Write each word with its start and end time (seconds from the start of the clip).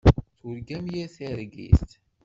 Turgam 0.37 0.85
yir 0.95 1.09
targit. 1.17 1.89